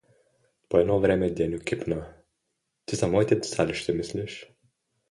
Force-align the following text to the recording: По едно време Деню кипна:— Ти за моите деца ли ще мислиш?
По 0.69 0.77
едно 0.77 0.99
време 0.99 1.29
Деню 1.31 1.59
кипна:— 1.59 2.13
Ти 2.85 2.95
за 2.95 3.07
моите 3.07 3.35
деца 3.35 3.67
ли 3.67 3.73
ще 3.73 3.93
мислиш? 3.93 4.49